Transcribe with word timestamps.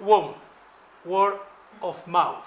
WOM, 0.00 0.34
Word 1.04 1.38
of 1.80 2.06
Mouth, 2.06 2.44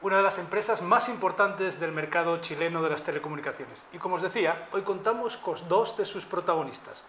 una 0.00 0.18
de 0.18 0.22
las 0.22 0.38
empresas 0.38 0.80
más 0.80 1.08
importantes 1.08 1.80
del 1.80 1.90
mercado 1.90 2.40
chileno 2.40 2.82
de 2.82 2.90
las 2.90 3.02
telecomunicaciones. 3.02 3.84
Y 3.92 3.98
como 3.98 4.14
os 4.16 4.22
decía, 4.22 4.68
hoy 4.72 4.82
contamos 4.82 5.36
con 5.36 5.56
dos 5.68 5.96
de 5.96 6.06
sus 6.06 6.24
protagonistas. 6.24 7.04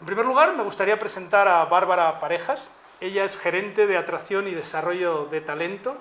En 0.00 0.06
primer 0.06 0.26
lugar, 0.26 0.56
me 0.56 0.64
gustaría 0.64 0.98
presentar 0.98 1.46
a 1.46 1.64
Bárbara 1.66 2.18
Parejas. 2.18 2.70
Ella 3.00 3.24
es 3.24 3.38
gerente 3.38 3.86
de 3.86 3.96
atracción 3.96 4.48
y 4.48 4.50
desarrollo 4.50 5.26
de 5.26 5.40
talento. 5.40 5.96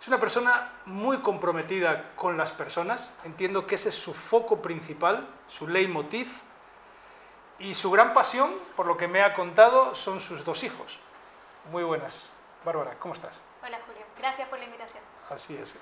Es 0.00 0.08
una 0.08 0.18
persona 0.18 0.72
muy 0.86 1.18
comprometida 1.18 2.12
con 2.16 2.38
las 2.38 2.52
personas. 2.52 3.14
Entiendo 3.24 3.66
que 3.66 3.74
ese 3.74 3.90
es 3.90 3.94
su 3.94 4.14
foco 4.14 4.62
principal, 4.62 5.28
su 5.46 5.68
leitmotiv. 5.68 6.32
Y 7.58 7.74
su 7.74 7.90
gran 7.90 8.14
pasión, 8.14 8.50
por 8.76 8.86
lo 8.86 8.96
que 8.96 9.08
me 9.08 9.22
ha 9.22 9.34
contado, 9.34 9.94
son 9.94 10.20
sus 10.20 10.42
dos 10.44 10.64
hijos. 10.64 10.98
Muy 11.70 11.84
buenas. 11.84 12.32
Bárbara, 12.64 12.96
¿cómo 12.98 13.14
estás? 13.14 13.40
Hola 13.64 13.78
Julio, 13.86 14.02
gracias 14.18 14.48
por 14.48 14.58
la 14.58 14.64
invitación. 14.64 15.02
Así 15.30 15.56
es. 15.56 15.74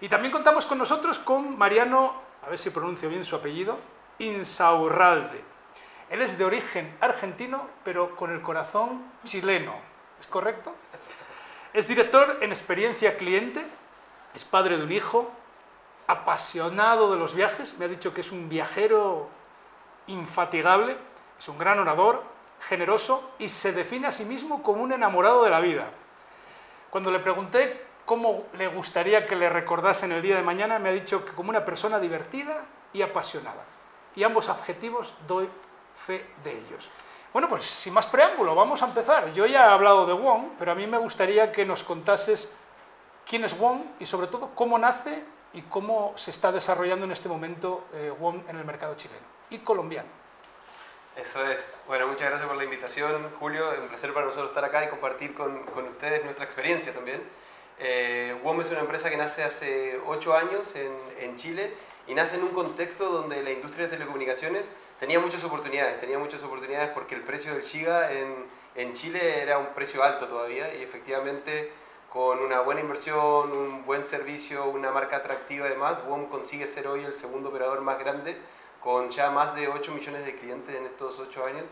Y 0.00 0.08
también 0.08 0.32
contamos 0.32 0.66
con 0.66 0.78
nosotros 0.78 1.18
con 1.18 1.56
Mariano, 1.56 2.14
a 2.44 2.48
ver 2.48 2.58
si 2.58 2.70
pronuncio 2.70 3.08
bien 3.08 3.24
su 3.24 3.36
apellido, 3.36 3.78
Insaurralde. 4.18 5.42
Él 6.10 6.22
es 6.22 6.38
de 6.38 6.44
origen 6.44 6.96
argentino, 7.00 7.68
pero 7.84 8.16
con 8.16 8.32
el 8.32 8.42
corazón 8.42 9.04
chileno. 9.24 9.74
¿Es 10.20 10.26
correcto? 10.26 10.74
Es 11.72 11.86
director 11.86 12.38
en 12.40 12.50
experiencia 12.50 13.16
cliente, 13.16 13.64
es 14.34 14.44
padre 14.44 14.76
de 14.76 14.84
un 14.84 14.92
hijo, 14.92 15.30
apasionado 16.08 17.12
de 17.12 17.18
los 17.18 17.34
viajes, 17.34 17.78
me 17.78 17.84
ha 17.84 17.88
dicho 17.88 18.12
que 18.14 18.22
es 18.22 18.32
un 18.32 18.48
viajero 18.48 19.28
infatigable, 20.06 20.96
es 21.38 21.48
un 21.48 21.58
gran 21.58 21.78
orador, 21.78 22.24
generoso 22.60 23.30
y 23.38 23.48
se 23.48 23.72
define 23.72 24.08
a 24.08 24.12
sí 24.12 24.24
mismo 24.24 24.62
como 24.62 24.82
un 24.82 24.92
enamorado 24.92 25.44
de 25.44 25.50
la 25.50 25.60
vida. 25.60 25.90
Cuando 26.90 27.10
le 27.10 27.18
pregunté 27.20 27.84
cómo 28.04 28.44
le 28.54 28.68
gustaría 28.68 29.26
que 29.26 29.36
le 29.36 29.48
recordasen 29.50 30.12
el 30.12 30.22
día 30.22 30.36
de 30.36 30.42
mañana, 30.42 30.78
me 30.78 30.88
ha 30.88 30.92
dicho 30.92 31.24
que 31.24 31.32
como 31.32 31.50
una 31.50 31.64
persona 31.64 32.00
divertida 32.00 32.64
y 32.92 33.02
apasionada. 33.02 33.64
Y 34.14 34.24
ambos 34.24 34.48
adjetivos 34.48 35.12
doy 35.26 35.48
fe 35.94 36.26
de 36.42 36.52
ellos. 36.52 36.90
Bueno, 37.32 37.48
pues 37.48 37.64
sin 37.64 37.92
más 37.92 38.06
preámbulo, 38.06 38.54
vamos 38.54 38.82
a 38.82 38.86
empezar. 38.86 39.32
Yo 39.32 39.46
ya 39.46 39.66
he 39.66 39.68
hablado 39.68 40.06
de 40.06 40.14
Wong, 40.14 40.52
pero 40.58 40.72
a 40.72 40.74
mí 40.74 40.86
me 40.86 40.96
gustaría 40.96 41.52
que 41.52 41.66
nos 41.66 41.84
contases 41.84 42.50
quién 43.26 43.44
es 43.44 43.56
Wong 43.58 43.82
y 44.00 44.06
sobre 44.06 44.28
todo 44.28 44.50
cómo 44.54 44.78
nace 44.78 45.22
y 45.52 45.62
cómo 45.62 46.14
se 46.16 46.30
está 46.30 46.50
desarrollando 46.50 47.04
en 47.04 47.12
este 47.12 47.28
momento 47.28 47.84
eh, 47.92 48.12
Wong 48.18 48.40
en 48.48 48.56
el 48.56 48.64
mercado 48.64 48.94
chileno 48.94 49.26
y 49.50 49.58
colombiano. 49.58 50.17
Eso 51.18 51.44
es. 51.50 51.82
Bueno, 51.88 52.06
muchas 52.06 52.28
gracias 52.28 52.46
por 52.46 52.56
la 52.56 52.62
invitación, 52.62 53.30
Julio. 53.40 53.72
Es 53.72 53.80
un 53.80 53.88
placer 53.88 54.14
para 54.14 54.26
nosotros 54.26 54.50
estar 54.50 54.64
acá 54.64 54.84
y 54.84 54.88
compartir 54.88 55.34
con, 55.34 55.64
con 55.64 55.88
ustedes 55.88 56.22
nuestra 56.22 56.44
experiencia 56.44 56.94
también. 56.94 57.20
Eh, 57.80 58.36
WOM 58.44 58.60
es 58.60 58.70
una 58.70 58.80
empresa 58.80 59.10
que 59.10 59.16
nace 59.16 59.42
hace 59.42 59.98
ocho 60.06 60.36
años 60.36 60.76
en, 60.76 60.92
en 61.18 61.36
Chile 61.36 61.72
y 62.06 62.14
nace 62.14 62.36
en 62.36 62.44
un 62.44 62.50
contexto 62.50 63.10
donde 63.10 63.42
la 63.42 63.50
industria 63.50 63.86
de 63.86 63.96
telecomunicaciones 63.96 64.66
tenía 65.00 65.18
muchas 65.18 65.42
oportunidades, 65.42 65.98
tenía 65.98 66.20
muchas 66.20 66.44
oportunidades 66.44 66.90
porque 66.90 67.16
el 67.16 67.22
precio 67.22 67.52
del 67.52 67.62
Giga 67.62 68.12
en, 68.12 68.46
en 68.76 68.94
Chile 68.94 69.42
era 69.42 69.58
un 69.58 69.74
precio 69.74 70.04
alto 70.04 70.28
todavía 70.28 70.72
y 70.72 70.82
efectivamente 70.84 71.72
con 72.12 72.38
una 72.38 72.60
buena 72.60 72.80
inversión, 72.80 73.50
un 73.50 73.84
buen 73.84 74.04
servicio, 74.04 74.66
una 74.66 74.92
marca 74.92 75.16
atractiva 75.16 75.66
además, 75.66 76.00
WOM 76.06 76.26
consigue 76.26 76.68
ser 76.68 76.86
hoy 76.86 77.02
el 77.02 77.12
segundo 77.12 77.48
operador 77.48 77.80
más 77.80 77.98
grande 77.98 78.36
con 78.82 79.10
ya 79.10 79.30
más 79.30 79.54
de 79.54 79.68
8 79.68 79.92
millones 79.92 80.24
de 80.24 80.36
clientes 80.36 80.74
en 80.74 80.86
estos 80.86 81.18
8 81.18 81.46
años. 81.46 81.64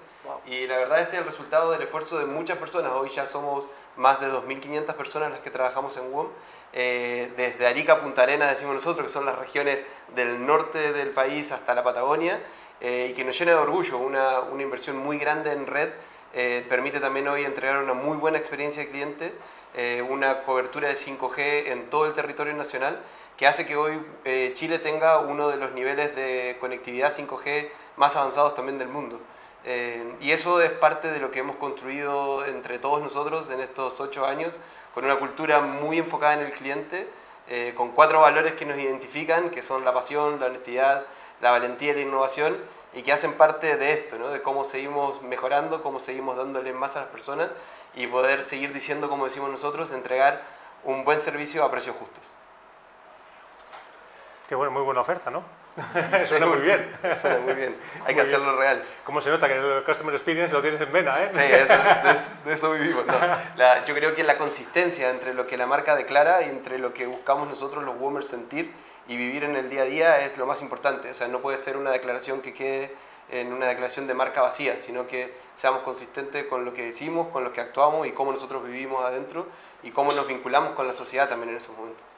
Y 0.46 0.66
la 0.66 0.76
verdad 0.78 1.00
este 1.00 1.16
es 1.16 1.18
el 1.20 1.26
resultado 1.26 1.70
del 1.70 1.82
esfuerzo 1.82 2.18
de 2.18 2.26
muchas 2.26 2.58
personas. 2.58 2.92
Hoy 2.92 3.10
ya 3.14 3.26
somos 3.26 3.66
más 3.96 4.20
de 4.20 4.28
2.500 4.28 4.94
personas 4.94 5.30
las 5.30 5.40
que 5.40 5.50
trabajamos 5.50 5.96
en 5.96 6.12
WOM. 6.12 6.28
Eh, 6.72 7.32
desde 7.36 7.66
Arica 7.66 7.94
a 7.94 8.00
Punta 8.00 8.22
Arenas, 8.22 8.50
decimos 8.50 8.74
nosotros, 8.74 9.06
que 9.06 9.12
son 9.12 9.24
las 9.24 9.38
regiones 9.38 9.84
del 10.14 10.44
norte 10.44 10.92
del 10.92 11.10
país 11.10 11.53
hasta 11.53 11.75
la 11.75 11.82
Patagonia, 11.82 12.41
eh, 12.81 13.08
y 13.10 13.14
que 13.14 13.25
nos 13.25 13.38
llena 13.38 13.52
de 13.52 13.58
orgullo. 13.58 13.98
Una, 13.98 14.41
una 14.41 14.62
inversión 14.62 14.97
muy 14.97 15.19
grande 15.19 15.52
en 15.52 15.66
red 15.66 15.91
eh, 16.34 16.66
permite 16.69 17.00
también 17.00 17.28
hoy 17.28 17.44
entregar 17.44 17.82
una 17.82 17.94
muy 17.94 18.16
buena 18.16 18.36
experiencia 18.38 18.82
de 18.82 18.91
cliente, 18.91 19.32
una 20.08 20.42
cobertura 20.44 20.88
de 20.88 20.94
5G 20.94 21.66
en 21.66 21.91
todo 21.91 22.06
el 22.06 22.14
territorio 22.14 22.54
nacional 22.54 22.98
que 23.36 23.47
hace 23.47 23.66
que 23.66 23.76
hoy 23.76 24.00
eh, 24.24 24.52
Chile 24.54 24.78
tenga 24.78 25.19
uno 25.19 25.48
de 25.48 25.56
los 25.56 25.72
niveles 25.72 26.16
de 26.16 26.56
conectividad 26.58 27.14
5G 27.14 27.69
más 27.97 28.16
avanzados 28.16 28.54
también 28.54 28.78
del 28.78 28.88
mundo. 28.88 29.20
Eh, 29.64 30.14
y 30.20 30.30
eso 30.30 30.62
es 30.62 30.70
parte 30.70 31.10
de 31.10 31.19
lo 31.19 31.30
que 31.30 31.41
hemos 31.41 31.56
construido 31.56 32.46
entre 32.46 32.78
todos 32.78 33.02
nosotros 33.02 33.50
en 33.50 33.60
estos 33.60 34.00
ocho 34.00 34.25
años, 34.25 34.58
con 34.94 35.04
una 35.04 35.16
cultura 35.16 35.60
muy 35.60 35.98
enfocada 35.98 36.34
en 36.34 36.46
el 36.46 36.52
cliente, 36.52 37.08
eh, 37.48 37.75
con 37.76 37.91
cuatro 37.91 38.20
valores 38.20 38.54
que 38.54 38.64
nos 38.64 38.78
identifican, 38.78 39.50
que 39.50 39.62
son 39.62 39.84
la 39.84 39.92
pasión, 39.92 40.41
la 40.41 40.46
honestidad, 40.46 41.04
la 41.41 41.50
valentía 41.50 41.92
y 41.92 41.96
la 41.96 42.00
innovación, 42.02 42.56
y 42.94 43.02
que 43.02 43.12
hacen 43.12 43.34
parte 43.34 43.76
de 43.76 43.92
esto, 43.92 44.19
¿no? 44.19 44.28
de 44.28 44.41
cómo 44.41 44.64
seguimos 44.64 45.20
mejorando, 45.22 45.82
cómo 45.82 46.00
seguimos 46.00 46.36
dándole 46.38 46.72
más 46.72 46.96
a 46.96 47.00
las 47.00 47.08
personas 47.08 47.48
y 47.94 48.06
poder 48.06 48.42
seguir 48.42 48.72
diciendo, 48.72 49.10
como 49.10 49.25
decimos 49.25 49.50
nosotros, 49.50 49.92
entregar 49.92 50.42
un 50.84 51.04
buen 51.04 51.20
servicio 51.20 51.62
a 51.64 51.70
precios 51.70 51.96
justos. 51.96 52.32
Qué 54.48 54.54
bueno, 54.54 54.70
muy 54.70 54.82
buena 54.82 55.00
oferta, 55.00 55.28
¿no? 55.28 55.42
Suena 56.28 56.46
muy 56.46 56.60
bien. 56.60 56.88
Suena 57.20 57.38
muy 57.38 57.54
bien. 57.54 57.76
Hay 58.04 58.14
que 58.14 58.20
hacerlo 58.20 58.56
real. 58.56 58.84
¿Cómo 59.04 59.20
se 59.20 59.28
nota 59.28 59.48
que 59.48 59.54
el 59.54 59.82
Customer 59.84 60.14
Experience 60.14 60.54
lo 60.54 60.62
tienes 60.62 60.80
en 60.80 60.92
vena, 60.92 61.24
eh? 61.24 61.30
Sí, 61.32 61.40
eso, 61.40 61.74
de, 62.44 62.54
eso 62.54 62.72
vivimos. 62.72 63.04
No, 63.06 63.14
la, 63.56 63.84
yo 63.84 63.94
creo 63.94 64.14
que 64.14 64.22
la 64.22 64.38
consistencia 64.38 65.10
entre 65.10 65.34
lo 65.34 65.48
que 65.48 65.56
la 65.56 65.66
marca 65.66 65.96
declara 65.96 66.42
y 66.42 66.48
entre 66.48 66.78
lo 66.78 66.94
que 66.94 67.06
buscamos 67.06 67.48
nosotros 67.48 67.82
los 67.82 67.98
Woomers 67.98 68.28
sentir 68.28 68.72
y 69.08 69.16
vivir 69.16 69.42
en 69.42 69.56
el 69.56 69.68
día 69.68 69.82
a 69.82 69.86
día 69.86 70.20
es 70.24 70.38
lo 70.38 70.46
más 70.46 70.62
importante. 70.62 71.10
O 71.10 71.14
sea, 71.14 71.26
no 71.26 71.40
puede 71.40 71.58
ser 71.58 71.76
una 71.76 71.90
declaración 71.90 72.40
que 72.40 72.54
quede 72.54 72.94
en 73.30 73.52
una 73.52 73.66
declaración 73.66 74.06
de 74.06 74.14
marca 74.14 74.42
vacía, 74.42 74.76
sino 74.78 75.08
que 75.08 75.34
seamos 75.56 75.82
consistentes 75.82 76.44
con 76.46 76.64
lo 76.64 76.72
que 76.72 76.84
decimos, 76.84 77.28
con 77.32 77.42
lo 77.42 77.52
que 77.52 77.60
actuamos 77.60 78.06
y 78.06 78.12
cómo 78.12 78.30
nosotros 78.30 78.64
vivimos 78.64 79.04
adentro 79.04 79.48
y 79.82 79.90
cómo 79.90 80.12
nos 80.12 80.28
vinculamos 80.28 80.76
con 80.76 80.86
la 80.86 80.92
sociedad 80.92 81.28
también 81.28 81.50
en 81.50 81.56
esos 81.56 81.76
momentos. 81.76 82.16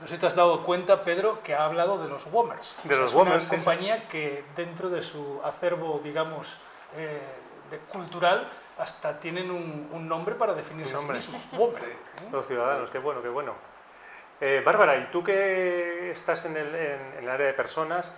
No 0.00 0.06
sé 0.06 0.14
si 0.14 0.20
te 0.20 0.26
has 0.26 0.34
dado 0.34 0.62
cuenta, 0.62 1.04
Pedro, 1.04 1.42
que 1.42 1.54
ha 1.54 1.64
hablado 1.64 2.02
de 2.02 2.08
los 2.08 2.26
Womers. 2.26 2.78
De 2.84 2.96
los 2.96 3.10
es 3.10 3.16
Womers, 3.16 3.48
una 3.48 3.56
compañía 3.56 4.08
que 4.08 4.44
dentro 4.54 4.90
de 4.90 5.02
su 5.02 5.40
acervo, 5.42 6.00
digamos, 6.04 6.58
eh, 6.96 7.20
de 7.70 7.78
cultural, 7.78 8.50
hasta 8.78 9.18
tienen 9.18 9.50
un, 9.50 9.88
un, 9.92 10.06
nombre 10.06 10.34
para 10.34 10.52
definirse 10.54 10.96
a 10.96 11.00
sí 11.00 11.06
mismos. 11.06 11.42
Womer. 11.52 11.78
Sí. 11.78 11.84
¿eh? 11.84 12.28
Los 12.30 12.46
ciudadanos, 12.46 12.90
qué 12.90 12.98
bueno, 12.98 13.22
qué 13.22 13.28
bueno. 13.28 13.54
Eh, 14.40 14.62
Bárbara, 14.64 14.96
¿y 14.98 15.10
tú 15.10 15.24
que 15.24 16.10
estás 16.10 16.44
en 16.44 16.58
el, 16.58 16.74
en, 16.74 17.00
en 17.16 17.24
el 17.24 17.30
área 17.30 17.46
de 17.46 17.54
personas, 17.54 18.12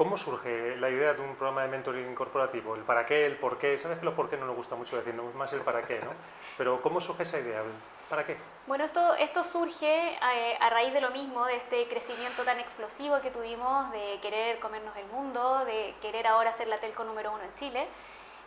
¿Cómo 0.00 0.16
surge 0.16 0.76
la 0.78 0.88
idea 0.88 1.12
de 1.12 1.20
un 1.20 1.36
programa 1.36 1.60
de 1.60 1.68
mentoring 1.68 2.14
corporativo? 2.14 2.74
El 2.74 2.84
para 2.84 3.04
qué, 3.04 3.26
el 3.26 3.36
por 3.36 3.58
qué. 3.58 3.76
Sabes 3.76 3.98
que 3.98 4.06
lo 4.06 4.16
por 4.16 4.30
qué 4.30 4.38
no 4.38 4.46
nos 4.46 4.56
gusta 4.56 4.74
mucho 4.74 4.96
decir, 4.96 5.14
no 5.14 5.24
más 5.36 5.52
el 5.52 5.60
para 5.60 5.82
qué, 5.82 6.00
¿no? 6.00 6.12
Pero 6.56 6.80
¿cómo 6.80 7.02
surge 7.02 7.24
esa 7.24 7.38
idea? 7.38 7.60
¿Para 8.10 8.26
qué? 8.26 8.36
Bueno, 8.66 8.84
esto, 8.84 9.44
surge 9.44 10.18
a, 10.20 10.66
a, 10.66 10.70
raíz 10.70 10.92
de 10.92 11.00
lo 11.00 11.10
mismo, 11.12 11.46
de 11.46 11.54
este 11.54 11.86
crecimiento 11.86 12.42
tan 12.42 12.58
explosivo 12.58 13.20
que 13.20 13.30
tuvimos, 13.30 13.88
de 13.92 14.18
querer 14.20 14.58
comernos 14.58 14.96
el 14.96 15.06
mundo, 15.06 15.64
de 15.64 15.94
querer 16.02 16.26
ahora 16.26 16.52
ser 16.52 16.66
la 16.66 16.80
telco 16.80 17.04
número 17.04 17.32
uno 17.32 17.44
en 17.44 17.54
Chile. 17.54 17.86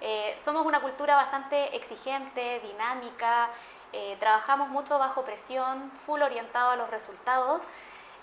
Eh, 0.01 0.35
somos 0.43 0.65
una 0.65 0.81
cultura 0.81 1.15
bastante 1.15 1.77
exigente, 1.77 2.59
dinámica, 2.59 3.51
eh, 3.93 4.17
trabajamos 4.19 4.67
mucho 4.67 4.99
bajo 4.99 5.23
presión, 5.23 5.89
full 6.05 6.21
orientado 6.21 6.71
a 6.71 6.75
los 6.75 6.89
resultados. 6.89 7.61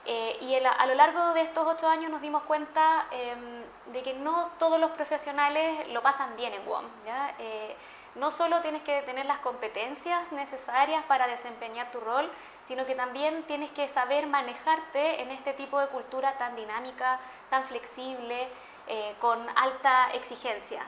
Eh, 0.07 0.39
y 0.41 0.55
a 0.55 0.87
lo 0.87 0.95
largo 0.95 1.35
de 1.35 1.43
estos 1.43 1.67
ocho 1.67 1.87
años 1.87 2.11
nos 2.11 2.23
dimos 2.23 2.43
cuenta 2.45 3.07
eh, 3.11 3.35
de 3.93 4.03
que 4.03 4.15
no 4.15 4.51
todos 4.59 4.81
los 4.81 4.91
profesionales 4.93 5.89
lo 5.89 6.03
pasan 6.03 6.37
bien 6.37 6.55
en 6.55 6.65
WOM. 6.67 6.85
Eh, 7.39 7.77
no 8.15 8.31
solo 8.31 8.61
tienes 8.61 8.83
que 8.83 9.03
tener 9.03 9.27
las 9.27 9.39
competencias 9.39 10.33
necesarias 10.33 11.05
para 11.05 11.29
desempeñar 11.29 11.91
tu 11.93 12.01
rol, 12.01 12.31
sino 12.65 12.87
que 12.87 12.95
también 12.95 13.45
tienes 13.45 13.71
que 13.71 13.89
saber 13.89 14.27
manejarte 14.27 15.23
en 15.23 15.31
este 15.31 15.53
tipo 15.53 15.79
de 15.79 15.87
cultura 15.89 16.37
tan 16.39 16.57
dinámica, 16.57 17.21
tan 17.51 17.65
flexible, 17.65 18.49
con 19.21 19.39
alta 19.55 20.09
exigencia. 20.15 20.83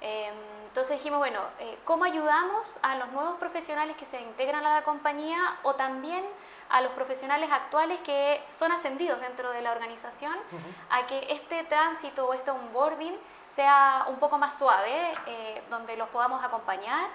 entonces 0.00 0.98
dijimos, 0.98 1.18
bueno, 1.18 1.40
¿cómo 1.84 2.04
ayudamos 2.04 2.76
a 2.82 2.94
los 2.94 3.08
nuevos 3.08 3.36
profesionales 3.38 3.96
que 3.96 4.04
se 4.04 4.20
integran 4.20 4.64
a 4.64 4.76
la 4.76 4.84
compañía 4.84 5.56
o 5.64 5.74
también 5.74 6.24
a 6.70 6.80
los 6.80 6.92
profesionales 6.92 7.50
actuales 7.50 7.98
que 8.00 8.42
son 8.58 8.72
ascendidos 8.72 9.20
dentro 9.20 9.50
de 9.50 9.62
la 9.62 9.72
organización 9.72 10.34
uh 10.34 10.56
-huh. 10.56 10.98
a 10.98 11.06
que 11.06 11.26
este 11.32 11.64
tránsito 11.64 12.26
o 12.26 12.34
este 12.34 12.50
onboarding 12.50 13.16
sea 13.54 14.04
un 14.08 14.16
poco 14.18 14.38
más 14.38 14.56
suave, 14.58 15.14
eh, 15.26 15.62
donde 15.70 15.96
los 15.96 16.08
podamos 16.10 16.44
acompañar, 16.44 17.08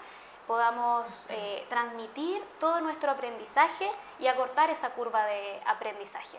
podamos 0.46 1.26
eh, 1.30 1.66
transmitir 1.70 2.44
todo 2.60 2.82
nuestro 2.82 3.12
aprendizaje 3.12 3.90
y 4.20 4.28
acortar 4.28 4.70
esa 4.70 4.90
curva 4.90 5.24
de 5.26 5.62
aprendizaje. 5.66 6.38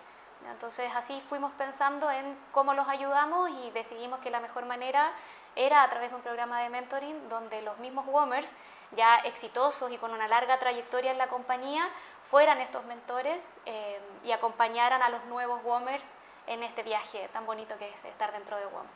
Entonces 0.50 0.90
así 0.94 1.22
fuimos 1.28 1.52
pensando 1.52 2.10
en 2.10 2.36
cómo 2.52 2.74
los 2.74 2.86
ayudamos 2.86 3.48
y 3.50 3.70
decidimos 3.70 4.20
que 4.20 4.30
la 4.30 4.40
mejor 4.40 4.66
manera 4.66 5.12
era 5.56 5.82
a 5.82 5.88
través 5.88 6.10
de 6.10 6.16
un 6.16 6.22
programa 6.22 6.60
de 6.60 6.68
mentoring 6.68 7.28
donde 7.28 7.62
los 7.62 7.78
mismos 7.78 8.06
WOMers 8.06 8.50
ya 8.96 9.16
exitosos 9.18 9.90
y 9.90 9.98
con 9.98 10.10
una 10.10 10.28
larga 10.28 10.58
trayectoria 10.58 11.12
en 11.12 11.18
la 11.18 11.28
compañía 11.28 11.88
fueran 12.30 12.60
estos 12.60 12.84
mentores 12.84 13.48
eh, 13.66 14.00
y 14.24 14.32
acompañaran 14.32 15.02
a 15.02 15.08
los 15.08 15.24
nuevos 15.26 15.62
WOMers 15.62 16.04
en 16.46 16.62
este 16.62 16.82
viaje 16.82 17.28
tan 17.32 17.46
bonito 17.46 17.76
que 17.78 17.88
es 17.88 18.04
estar 18.04 18.32
dentro 18.32 18.56
de 18.56 18.66
WOM. 18.66 18.86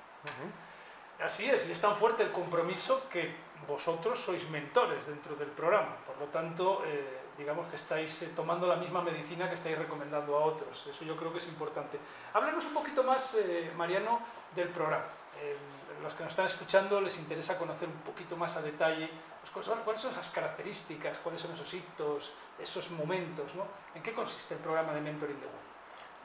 Así 1.23 1.50
es, 1.50 1.67
y 1.67 1.73
es 1.73 1.81
tan 1.81 1.97
fuerte 1.97 2.23
el 2.23 2.31
compromiso 2.31 3.09
que 3.09 3.35
vosotros 3.67 4.19
sois 4.19 4.49
mentores 4.50 5.06
dentro 5.06 5.35
del 5.35 5.49
programa. 5.49 5.97
Por 6.06 6.17
lo 6.19 6.27
tanto, 6.27 6.83
eh, 6.87 7.21
digamos 7.37 7.67
que 7.69 7.77
estáis 7.77 8.23
eh, 8.23 8.31
tomando 8.37 8.67
la 8.67 8.77
misma 8.77 9.03
medicina 9.03 9.49
que 9.49 9.55
estáis 9.55 9.77
recomendando 9.77 10.37
a 10.37 10.45
otros. 10.45 10.87
Eso 10.87 11.05
yo 11.05 11.17
creo 11.17 11.33
que 11.33 11.39
es 11.39 11.49
importante. 11.49 11.99
Háblanos 12.35 12.65
un 12.67 12.75
poquito 12.75 13.03
más, 13.03 13.37
Mariano, 13.77 14.21
del 14.55 14.69
programa 14.69 15.06
los 16.02 16.14
que 16.14 16.23
nos 16.23 16.32
están 16.32 16.46
escuchando 16.46 17.00
les 17.00 17.19
interesa 17.19 17.58
conocer 17.58 17.88
un 17.88 18.00
poquito 18.00 18.37
más 18.37 18.56
a 18.56 18.62
detalle 18.62 19.11
pues, 19.52 19.67
cuáles 19.85 20.00
son 20.00 20.11
esas 20.12 20.29
características, 20.31 21.19
cuáles 21.19 21.40
son 21.40 21.52
esos 21.52 21.73
hitos, 21.75 22.32
esos 22.58 22.90
momentos, 22.90 23.55
¿no? 23.55 23.64
¿En 23.94 24.02
qué 24.02 24.12
consiste 24.12 24.55
el 24.55 24.61
programa 24.61 24.93
de 24.93 25.00
Mentoring 25.00 25.40
de? 25.40 25.46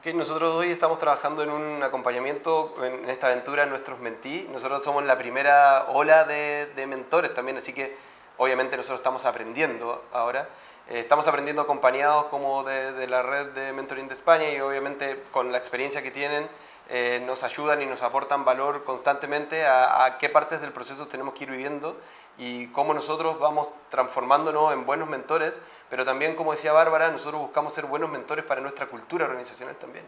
Okay, 0.00 0.12
nosotros 0.12 0.54
hoy 0.54 0.70
estamos 0.70 0.98
trabajando 0.98 1.42
en 1.42 1.50
un 1.50 1.82
acompañamiento 1.82 2.74
en 2.84 3.08
esta 3.08 3.28
aventura 3.28 3.62
en 3.62 3.70
nuestros 3.70 3.98
mentí. 4.00 4.46
Nosotros 4.52 4.84
somos 4.84 5.02
la 5.04 5.16
primera 5.16 5.86
ola 5.88 6.24
de, 6.24 6.70
de 6.76 6.86
mentores 6.86 7.32
también, 7.32 7.56
así 7.56 7.72
que 7.72 7.96
obviamente 8.36 8.76
nosotros 8.76 9.00
estamos 9.00 9.24
aprendiendo 9.24 10.04
ahora. 10.12 10.48
Eh, 10.90 11.00
estamos 11.00 11.26
aprendiendo 11.26 11.62
acompañados 11.62 12.26
como 12.26 12.62
de, 12.64 12.92
de, 12.92 13.06
la 13.06 13.22
red 13.22 13.46
de 13.52 13.72
Mentoring 13.72 14.06
de 14.06 14.14
España 14.14 14.50
y 14.50 14.60
obviamente 14.60 15.22
con 15.30 15.50
la 15.50 15.56
experiencia 15.56 16.02
que 16.02 16.10
tienen 16.10 16.46
eh, 16.88 17.22
nos 17.26 17.42
ayudan 17.42 17.80
y 17.80 17.86
nos 17.86 18.02
aportan 18.02 18.44
valor 18.44 18.84
constantemente 18.84 19.64
a, 19.66 20.16
qué 20.18 20.28
partes 20.28 20.60
del 20.60 20.72
proceso 20.72 21.06
tenemos 21.06 21.34
que 21.34 21.44
ir 21.44 21.50
viviendo 21.50 21.96
y 22.36 22.66
cómo 22.68 22.92
nosotros 22.92 23.38
vamos 23.38 23.68
transformándonos 23.90 24.72
en 24.72 24.84
buenos 24.84 25.08
mentores, 25.08 25.54
pero 25.88 26.04
también, 26.04 26.34
como 26.34 26.52
decía 26.52 26.72
Bárbara, 26.72 27.10
nosotros 27.10 27.40
buscamos 27.40 27.72
ser 27.72 27.86
buenos 27.86 28.10
mentores 28.10 28.44
para 28.44 28.60
nuestra 28.60 28.86
cultura 28.86 29.24
organizacional 29.24 29.76
también. 29.76 30.04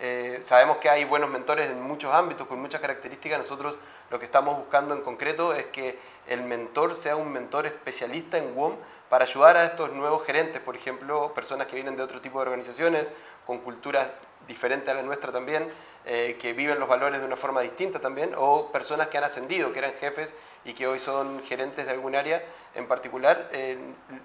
Eh, 0.00 0.40
sabemos 0.44 0.76
que 0.76 0.88
hay 0.88 1.04
buenos 1.04 1.28
mentores 1.28 1.68
en 1.68 1.82
muchos 1.82 2.14
ámbitos, 2.14 2.46
con 2.46 2.60
muchas 2.60 2.80
características. 2.80 3.38
Nosotros 3.38 3.76
lo 4.10 4.18
que 4.18 4.24
estamos 4.24 4.56
buscando 4.56 4.94
en 4.94 5.02
concreto 5.02 5.52
es 5.54 5.66
que 5.66 5.98
el 6.26 6.42
mentor 6.42 6.96
sea 6.96 7.16
un 7.16 7.32
mentor 7.32 7.66
especialista 7.66 8.38
en 8.38 8.54
WOM 8.54 8.76
para 9.08 9.24
ayudar 9.24 9.56
a 9.56 9.64
estos 9.64 9.92
nuevos 9.92 10.24
gerentes, 10.24 10.60
por 10.60 10.76
ejemplo, 10.76 11.32
personas 11.34 11.66
que 11.66 11.74
vienen 11.74 11.96
de 11.96 12.02
otro 12.02 12.20
tipo 12.20 12.38
de 12.38 12.42
organizaciones, 12.42 13.06
con 13.46 13.58
culturas 13.58 14.08
diferentes 14.46 14.88
a 14.88 14.94
la 14.94 15.02
nuestra 15.02 15.32
también, 15.32 15.70
eh, 16.04 16.36
que 16.40 16.52
viven 16.52 16.78
los 16.78 16.88
valores 16.88 17.20
de 17.20 17.26
una 17.26 17.36
forma 17.36 17.60
distinta 17.62 17.98
también, 17.98 18.34
o 18.36 18.70
personas 18.70 19.08
que 19.08 19.18
han 19.18 19.24
ascendido, 19.24 19.72
que 19.72 19.78
eran 19.78 19.94
jefes 19.94 20.34
y 20.64 20.74
que 20.74 20.86
hoy 20.86 20.98
son 20.98 21.42
gerentes 21.44 21.86
de 21.86 21.90
algún 21.90 22.14
área 22.14 22.42
en 22.74 22.86
particular. 22.86 23.48
Eh, 23.52 23.78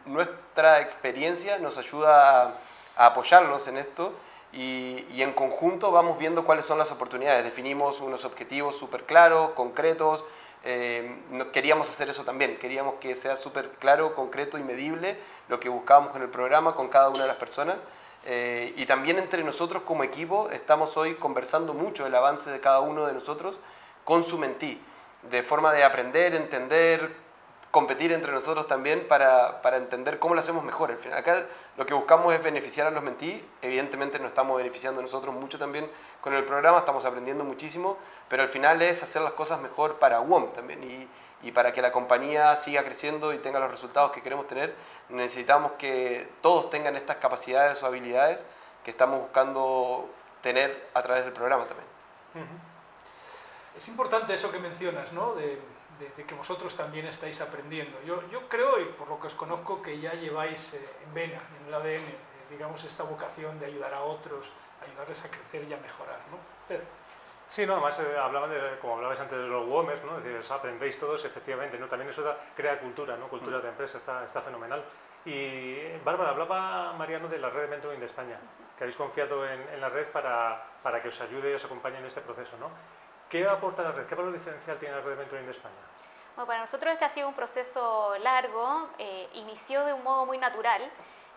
nuestra 0.06 0.82
experiencia 0.82 1.58
nos 1.58 1.78
ayuda 1.78 2.44
a, 2.96 3.06
apoyarlos 3.06 3.68
en 3.68 3.78
esto 3.78 4.14
y, 4.54 5.22
en 5.22 5.34
conjunto 5.34 5.92
vamos 5.92 6.20
viendo 6.20 6.46
cuáles 6.46 6.66
son 6.66 6.78
las 6.78 6.92
oportunidades. 6.92 7.44
Definimos 7.44 8.00
unos 8.02 8.24
objetivos 8.24 8.78
súper 8.78 9.04
claros, 9.06 9.52
concretos. 9.52 10.24
Eh, 10.64 11.18
queríamos 11.52 11.90
hacer 11.90 12.10
eso 12.10 12.24
también, 12.24 12.58
queríamos 12.58 12.96
que 12.96 13.16
sea 13.16 13.36
súper 13.36 13.70
claro, 13.80 14.16
concreto 14.16 14.58
y 14.58 14.64
medible 14.64 15.18
lo 15.50 15.60
que 15.60 15.70
buscábamos 15.70 16.12
con 16.12 16.22
el 16.22 16.30
programa, 16.30 16.76
con 16.76 16.88
cada 16.90 17.10
una 17.10 17.24
de 17.24 17.28
las 17.28 17.38
personas. 17.38 17.78
Eh, 18.26 18.74
y 18.78 18.86
también 18.86 19.18
entre 19.18 19.44
nosotros 19.44 19.84
como 19.84 20.04
equipo 20.04 20.50
estamos 20.52 20.96
hoy 20.96 21.16
conversando 21.16 21.74
mucho 21.74 22.06
del 22.06 22.16
avance 22.16 22.50
de 22.50 22.62
cada 22.62 22.80
uno 22.80 23.06
de 23.06 23.14
nosotros 23.14 23.58
con 24.06 24.24
su 24.24 24.38
mentí, 24.38 24.80
de 25.30 25.44
forma 25.44 25.74
de 25.74 25.84
aprender, 25.84 26.36
entender, 26.36 27.23
competir 27.74 28.12
entre 28.12 28.32
nosotros 28.32 28.68
también 28.68 29.08
para, 29.08 29.64
para, 29.64 29.78
entender 29.78 30.20
cómo 30.20 30.36
lo 30.36 30.42
hacemos 30.42 30.64
mejor. 30.64 30.92
Al 30.92 31.00
final, 31.00 31.18
acá 31.18 31.48
lo 31.76 31.88
que 31.88 31.96
buscamos 31.96 32.32
es 32.32 32.44
beneficiar 32.44 32.86
a 32.86 32.92
los 32.92 33.02
mentí, 33.02 33.44
evidentemente 33.64 34.20
nos 34.20 34.28
estamos 34.28 34.56
beneficiando 34.58 35.02
nosotros 35.02 35.34
mucho 35.34 35.58
también 35.58 35.90
con 36.22 36.36
el 36.36 36.44
programa, 36.44 36.78
estamos 36.78 37.04
aprendiendo 37.04 37.44
muchísimo, 37.44 37.98
pero 38.30 38.44
al 38.44 38.50
final 38.50 38.80
es 38.84 39.02
hacer 39.02 39.24
las 39.24 39.34
cosas 39.34 39.60
mejor 39.60 39.96
para 39.96 40.20
WOM 40.20 40.54
también 40.54 40.84
y, 40.84 41.08
y 41.42 41.52
para 41.52 41.74
que 41.74 41.82
la 41.82 41.92
compañía 41.92 42.56
siga 42.58 42.84
creciendo 42.84 43.34
y 43.34 43.40
tenga 43.40 43.58
los 43.58 43.72
resultados 43.72 44.12
que 44.12 44.22
queremos 44.22 44.48
tener, 44.48 44.76
necesitamos 45.10 45.72
que 45.80 46.30
todos 46.42 46.70
tengan 46.70 46.96
estas 46.96 47.16
capacidades 47.16 47.82
o 47.82 47.88
habilidades 47.88 48.46
que 48.84 48.92
estamos 48.92 49.20
buscando 49.20 50.08
tener 50.44 50.90
a 50.94 51.02
través 51.02 51.24
del 51.24 51.34
programa 51.34 51.66
también. 51.66 51.88
Es 53.76 53.88
importante 53.88 54.36
eso 54.36 54.52
que 54.52 54.60
mencionas, 54.60 55.12
¿no? 55.12 55.34
Que 56.28 56.36
vosotros 56.36 56.76
también 56.76 57.06
estáis 57.08 57.42
aprendiendo. 57.42 58.02
Yo, 58.06 58.22
yo, 58.30 58.48
creo, 58.50 58.80
y 58.80 58.86
por 58.86 59.08
lo 59.08 59.20
que 59.20 59.28
os 59.28 59.34
conozco, 59.34 59.82
que 59.82 60.00
ya 60.00 60.14
lleváis 60.14 60.74
eh, 60.74 60.90
en 61.06 61.14
vena, 61.14 61.42
en 61.60 61.68
el 61.68 61.74
ADN, 61.74 61.88
eh, 61.88 62.18
digamos, 62.50 62.84
esta 62.84 63.04
vocación 63.04 63.60
de 63.60 63.68
ayudar 63.68 63.94
a 63.94 64.02
otros, 64.02 64.52
ayudarles 64.86 65.24
a 65.24 65.30
crecer 65.30 65.64
y 65.64 65.74
a 65.74 65.78
mejorar, 65.78 66.20
¿no? 66.30 66.38
Sí, 67.48 67.66
no, 67.66 67.74
además 67.74 68.00
eh, 68.00 68.18
hablaban 68.18 68.50
de, 68.50 68.80
como 68.80 68.96
hablabais 68.96 69.20
antes 69.20 69.38
de 69.38 69.48
los 69.48 69.68
WOMers, 69.68 70.04
¿no? 70.06 70.20
decir, 70.20 70.42
aprendéis 70.52 71.00
todos, 71.00 71.24
efectivamente, 71.26 71.78
¿no? 71.78 71.88
También 71.88 72.10
eso 72.10 72.24
crea 72.56 72.80
cultura, 72.80 73.16
¿no? 73.18 73.28
Cultura 73.28 73.60
de 73.60 73.70
empresa, 73.70 73.98
está, 73.98 74.26
está 74.26 74.42
fenomenal. 74.42 74.84
Y 75.26 75.98
Bárbara, 76.04 76.32
hablaba 76.32 76.94
Mariano 76.94 77.28
de 77.28 77.38
la 77.38 77.50
red 77.50 77.64
de 77.64 77.68
mentoring 77.68 78.00
de 78.00 78.08
España, 78.08 78.40
que 78.78 78.84
habéis 78.84 78.98
confiado 78.98 79.48
en, 79.48 79.62
en 79.70 79.80
la 79.80 79.90
red 79.90 80.08
para, 80.08 80.64
para, 80.82 81.02
que 81.02 81.10
os 81.10 81.22
ayude 81.22 81.52
y 81.52 81.54
os 81.54 81.64
acompañe 81.64 82.00
en 82.00 82.06
este 82.06 82.22
proceso, 82.22 82.58
¿no? 82.58 82.72
¿Qué 83.34 83.48
aporta 83.48 83.82
la 83.82 83.92
red? 83.92 84.06
¿Qué 84.06 84.14
valor 84.14 84.32
diferencial 84.32 84.78
tiene 84.78 84.94
la 84.94 85.02
red 85.02 85.10
de 85.10 85.16
mentoring 85.16 85.48
de 85.48 85.54
España? 85.54 85.74
Bueno, 86.36 86.46
para 86.46 86.60
nosotros 86.60 86.94
este 86.94 87.04
ha 87.04 87.10
sido 87.10 87.28
un 87.28 87.34
proceso 87.34 88.14
largo, 88.20 88.90
eh, 89.00 89.28
inició 89.34 89.84
de 89.86 89.94
un 89.94 90.04
modo 90.04 90.28
muy 90.28 90.38
natural. 90.38 90.84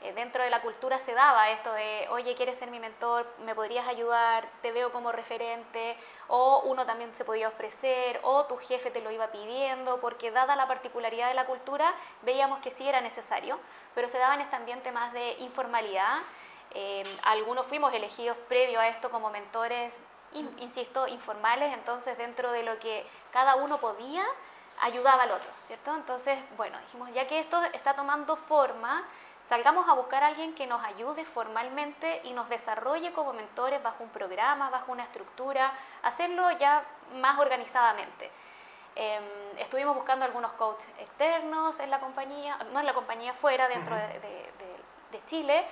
Eh, 0.02 0.12
dentro 0.12 0.42
de 0.42 0.50
la 0.50 0.60
cultura 0.60 0.98
se 0.98 1.14
daba 1.14 1.48
esto 1.48 1.72
de, 1.72 2.06
oye, 2.10 2.34
¿quieres 2.34 2.58
ser 2.58 2.70
mi 2.70 2.80
mentor? 2.80 3.26
¿Me 3.46 3.54
podrías 3.54 3.88
ayudar? 3.88 4.46
Te 4.60 4.72
veo 4.72 4.92
como 4.92 5.10
referente. 5.10 5.96
O 6.28 6.64
uno 6.66 6.84
también 6.84 7.14
se 7.14 7.24
podía 7.24 7.48
ofrecer, 7.48 8.20
o 8.24 8.44
tu 8.44 8.58
jefe 8.58 8.90
te 8.90 9.00
lo 9.00 9.10
iba 9.10 9.28
pidiendo, 9.28 9.98
porque 9.98 10.30
dada 10.30 10.54
la 10.54 10.68
particularidad 10.68 11.28
de 11.28 11.34
la 11.34 11.46
cultura, 11.46 11.94
veíamos 12.20 12.58
que 12.58 12.72
sí 12.72 12.86
era 12.86 13.00
necesario, 13.00 13.58
pero 13.94 14.10
se 14.10 14.18
daba 14.18 14.34
en 14.34 14.42
este 14.42 14.54
ambiente 14.54 14.92
más 14.92 15.14
de 15.14 15.36
informalidad. 15.38 16.18
Eh, 16.74 17.04
algunos 17.22 17.66
fuimos 17.66 17.94
elegidos 17.94 18.36
previo 18.48 18.80
a 18.80 18.88
esto 18.88 19.08
como 19.10 19.30
mentores, 19.30 19.98
insisto, 20.32 21.08
informales, 21.08 21.72
entonces 21.72 22.16
dentro 22.18 22.52
de 22.52 22.62
lo 22.62 22.78
que 22.78 23.06
cada 23.32 23.56
uno 23.56 23.78
podía, 23.80 24.24
ayudaba 24.80 25.22
al 25.22 25.32
otro, 25.32 25.50
¿cierto? 25.64 25.94
Entonces, 25.94 26.38
bueno, 26.56 26.78
dijimos, 26.80 27.10
ya 27.12 27.26
que 27.26 27.40
esto 27.40 27.62
está 27.72 27.94
tomando 27.94 28.36
forma, 28.36 29.04
salgamos 29.48 29.88
a 29.88 29.94
buscar 29.94 30.22
a 30.22 30.28
alguien 30.28 30.54
que 30.54 30.66
nos 30.66 30.84
ayude 30.84 31.24
formalmente 31.24 32.20
y 32.24 32.32
nos 32.32 32.48
desarrolle 32.48 33.12
como 33.12 33.32
mentores 33.32 33.82
bajo 33.82 34.02
un 34.02 34.10
programa, 34.10 34.70
bajo 34.70 34.92
una 34.92 35.04
estructura, 35.04 35.72
hacerlo 36.02 36.50
ya 36.52 36.84
más 37.14 37.38
organizadamente. 37.38 38.30
Em, 38.94 39.22
estuvimos 39.58 39.94
buscando 39.94 40.24
algunos 40.24 40.52
coaches 40.52 40.88
externos 40.98 41.78
en 41.80 41.90
la 41.90 42.00
compañía, 42.00 42.56
no 42.72 42.80
en 42.80 42.86
la 42.86 42.94
compañía, 42.94 43.34
fuera, 43.34 43.68
dentro 43.68 43.94
de, 43.94 44.46
Chile. 45.26 45.64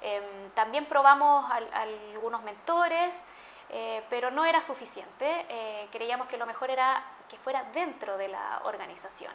Em, 0.00 0.50
también 0.50 0.86
probamos 0.86 1.50
algunos 1.50 2.42
mentores, 2.42 3.24
eh, 3.70 4.02
pero 4.10 4.30
no 4.30 4.44
era 4.44 4.62
suficiente. 4.62 5.46
Eh, 5.48 5.88
creíamos 5.92 6.28
que 6.28 6.36
lo 6.36 6.46
mejor 6.46 6.70
era 6.70 7.02
que 7.28 7.36
fuera 7.38 7.64
dentro 7.72 8.16
de 8.16 8.28
la 8.28 8.60
organización. 8.64 9.32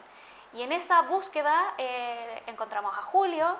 Y 0.53 0.61
en 0.61 0.71
esa 0.71 1.01
búsqueda 1.03 1.73
eh, 1.77 2.43
encontramos 2.47 2.97
a 2.97 3.01
Julio, 3.03 3.57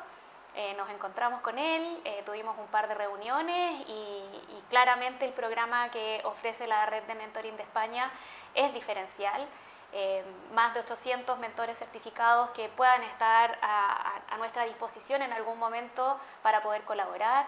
eh, 0.55 0.73
nos 0.75 0.89
encontramos 0.89 1.41
con 1.41 1.59
él, 1.59 2.01
eh, 2.03 2.23
tuvimos 2.25 2.57
un 2.57 2.67
par 2.67 2.87
de 2.87 2.95
reuniones 2.95 3.87
y, 3.87 4.25
claramente 4.69 5.25
el 5.25 5.33
programa 5.33 5.89
que 5.89 6.21
ofrece 6.25 6.67
la 6.67 6.85
red 6.85 7.01
de 7.03 7.15
mentoring 7.15 7.57
de 7.57 7.63
España 7.63 8.11
es 8.53 8.71
diferencial. 8.71 9.47
Eh, 9.93 10.23
más 10.53 10.75
de 10.75 10.81
800 10.81 11.39
mentores 11.39 11.75
certificados 11.79 12.51
que 12.51 12.69
puedan 12.69 13.01
estar 13.01 13.57
a, 13.63 14.37
nuestra 14.37 14.65
disposición 14.65 15.23
en 15.23 15.33
algún 15.33 15.57
momento 15.57 16.19
para 16.43 16.61
poder 16.61 16.83
colaborar. 16.83 17.47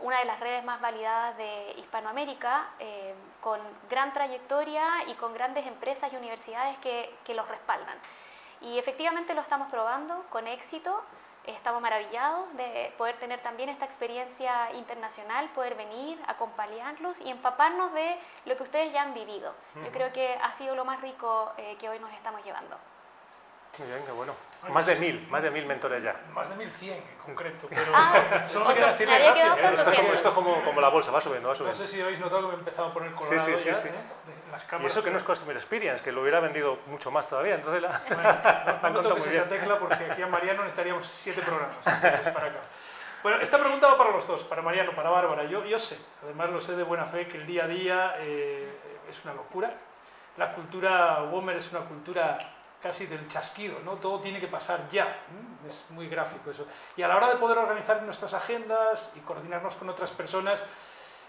Una 0.00 0.18
de 0.18 0.24
las 0.24 0.40
redes 0.40 0.64
más 0.64 0.80
validadas 0.80 1.36
de 1.36 1.74
Hispanoamérica, 1.78 2.70
con 3.40 3.60
gran 3.90 4.12
trayectoria 4.12 4.86
y 5.06 5.14
con 5.14 5.34
grandes 5.34 5.66
empresas 5.66 6.12
y 6.12 6.16
universidades 6.16 6.78
que, 6.78 7.14
que 7.24 7.34
los 7.34 7.46
respaldan. 7.48 7.98
Y 8.60 8.78
efectivamente 8.78 9.34
lo 9.34 9.42
estamos 9.42 9.68
probando 9.70 10.24
con 10.30 10.46
éxito. 10.46 11.02
Estamos 11.44 11.82
maravillados 11.82 12.56
de 12.56 12.94
poder 12.96 13.18
tener 13.18 13.38
también 13.42 13.68
esta 13.68 13.84
experiencia 13.84 14.72
internacional, 14.72 15.50
poder 15.50 15.74
venir, 15.74 16.18
acompañarlos 16.26 17.20
y 17.20 17.28
empaparnos 17.28 17.92
de 17.92 18.18
lo 18.46 18.56
que 18.56 18.62
ustedes 18.62 18.92
ya 18.94 19.02
han 19.02 19.12
vivido. 19.12 19.54
Yo 19.74 19.92
creo 19.92 20.10
que 20.14 20.38
ha 20.40 20.52
sido 20.54 20.74
lo 20.74 20.86
más 20.86 21.02
rico 21.02 21.52
eh, 21.58 21.76
que 21.78 21.90
hoy 21.90 21.98
nos 21.98 22.10
estamos 22.14 22.42
llevando. 22.44 22.78
Muy 23.78 23.88
bien, 23.88 24.02
qué 24.06 24.12
bueno. 24.12 24.34
Más 24.70 24.86
de 24.86 24.96
mil, 24.96 25.26
más 25.28 25.42
de 25.42 25.50
mil 25.50 25.66
mentores 25.66 26.02
ya. 26.02 26.16
Más 26.32 26.48
de 26.48 26.56
1100 26.56 26.96
en 26.96 27.02
concreto, 27.24 27.66
pero 27.70 27.92
Ah, 27.94 28.44
solo 28.46 28.66
quería 28.68 28.82
ocho- 28.84 28.92
decirle 28.92 29.18
gracias. 29.18 29.48
con 29.48 29.58
Esto 29.58 29.68
es 29.68 29.74
como, 29.74 29.90
800. 29.90 30.14
esto 30.14 30.28
es 30.28 30.34
como, 30.34 30.64
como 30.64 30.80
la 30.80 30.88
bolsa, 30.88 31.10
va 31.10 31.20
subiendo, 31.20 31.48
va 31.48 31.52
No 31.52 31.58
subiendo. 31.58 31.78
sé 31.78 31.86
si 31.88 32.00
habéis 32.00 32.18
notado 32.20 32.42
que 32.42 32.46
me 32.48 32.54
he 32.54 32.58
empezado 32.58 32.88
a 32.88 32.92
poner 32.94 33.12
colorado 33.12 33.44
sí, 33.46 33.52
sí, 33.58 33.68
ya, 33.68 33.74
sí. 33.76 33.88
¿eh? 33.88 33.90
de 33.90 34.52
las 34.52 34.64
Y 34.64 34.66
cámaras. 34.66 34.92
eso 34.92 35.02
que 35.04 35.10
no 35.10 35.16
es 35.18 35.24
Customer 35.24 35.56
Experience, 35.56 36.02
que 36.02 36.12
lo 36.12 36.22
hubiera 36.22 36.40
vendido 36.40 36.78
mucho 36.86 37.10
más 37.10 37.28
todavía. 37.28 37.56
Entonces 37.56 37.82
la, 37.82 38.00
Bueno, 38.08 38.78
no, 38.82 38.90
no 38.90 39.00
toques 39.02 39.26
muy 39.26 39.34
esa 39.36 39.44
bien. 39.44 39.60
tecla 39.60 39.78
porque 39.78 40.04
aquí 40.10 40.22
a 40.22 40.26
Mariano 40.28 40.62
necesitaríamos 40.62 41.06
siete 41.06 41.42
programas. 41.42 41.76
entonces, 41.86 42.20
para 42.32 42.46
acá. 42.46 42.58
Bueno, 43.22 43.40
esta 43.40 43.58
pregunta 43.58 43.86
va 43.88 43.98
para 43.98 44.10
los 44.12 44.26
dos, 44.26 44.44
para 44.44 44.62
Mariano, 44.62 44.92
para 44.94 45.10
Bárbara. 45.10 45.44
Yo, 45.44 45.64
yo 45.64 45.78
sé, 45.78 45.98
además 46.22 46.50
lo 46.50 46.60
sé 46.60 46.74
de 46.76 46.82
buena 46.84 47.04
fe, 47.06 47.26
que 47.26 47.36
el 47.38 47.46
día 47.46 47.64
a 47.64 47.68
día 47.68 48.14
eh, 48.20 48.70
es 49.10 49.22
una 49.24 49.34
locura. 49.34 49.74
La 50.36 50.52
cultura 50.54 51.22
Womer 51.30 51.56
es 51.56 51.70
una 51.70 51.80
cultura 51.80 52.36
casi 52.84 53.06
del 53.06 53.26
chasquido, 53.28 53.80
¿no? 53.80 53.92
Todo 53.92 54.20
tiene 54.20 54.38
que 54.38 54.46
pasar 54.46 54.86
ya. 54.90 55.24
¿m? 55.30 55.66
Es 55.66 55.86
muy 55.88 56.06
gráfico 56.06 56.50
eso. 56.50 56.66
Y 56.98 57.02
a 57.02 57.08
la 57.08 57.16
hora 57.16 57.28
de 57.28 57.36
poder 57.36 57.56
organizar 57.56 58.02
nuestras 58.02 58.34
agendas 58.34 59.10
y 59.16 59.20
coordinarnos 59.20 59.74
con 59.76 59.88
otras 59.88 60.10
personas, 60.10 60.62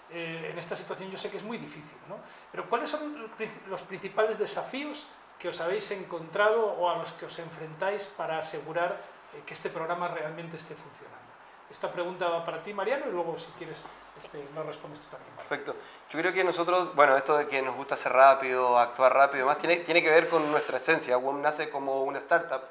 eh, 0.10 0.50
en 0.52 0.60
esta 0.60 0.76
situación 0.76 1.10
yo 1.10 1.18
sé 1.18 1.32
que 1.32 1.38
es 1.38 1.44
muy 1.44 1.58
difícil, 1.58 1.98
¿no? 2.10 2.18
Pero 2.52 2.70
¿cuáles 2.70 2.90
son 2.90 3.32
los 3.70 3.82
principales 3.84 4.38
desafíos 4.38 5.08
que 5.40 5.48
os 5.48 5.62
habéis 5.62 5.90
encontrado 5.92 6.74
o 6.74 6.90
a 6.90 6.98
los 6.98 7.14
que 7.14 7.26
os 7.26 7.40
enfrentáis 7.40 8.06
para 8.06 8.38
asegurar 8.38 9.02
eh, 9.34 9.44
que 9.46 9.54
este 9.54 9.70
programa 9.70 10.10
realmente 10.10 10.58
esté 10.58 10.76
funcionando? 10.76 11.35
Esta 11.70 11.92
pregunta 11.92 12.30
va 12.30 12.44
para 12.46 12.62
ti, 12.62 12.74
Mariano, 12.74 13.08
y 13.08 13.12
luego 13.12 13.38
si 13.38 13.48
quieres 13.58 13.84
este, 14.18 14.46
nos 14.54 14.66
respondes 14.66 15.00
tú 15.02 15.08
también. 15.08 15.30
Bárbara. 15.36 15.50
Perfecto. 15.50 15.76
Yo 16.10 16.20
creo 16.20 16.34
que 16.34 16.44
nosotros, 16.44 16.96
bueno, 16.96 17.18
esto 17.18 17.38
de 17.38 17.48
que 17.48 17.62
nos 17.62 17.76
gusta 17.76 17.96
hacer 17.96 18.14
rápido, 18.14 18.78
actuar 18.78 19.14
rápido 19.14 19.38
y 19.38 19.40
demás, 19.40 19.58
tiene, 19.58 19.78
tiene 19.78 20.02
que 20.02 20.10
ver 20.10 20.30
con 20.30 20.50
nuestra 20.52 20.78
esencia. 20.78 21.18
WOM 21.18 21.42
nace 21.42 21.70
como 21.70 22.04
una 22.04 22.20
startup. 22.20 22.62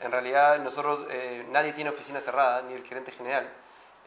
En 0.00 0.10
realidad, 0.12 0.58
nosotros, 0.58 1.06
eh, 1.10 1.46
nadie 1.50 1.72
tiene 1.72 1.90
oficina 1.90 2.20
cerrada, 2.20 2.62
ni 2.62 2.74
el 2.74 2.84
gerente 2.84 3.12
general. 3.12 3.48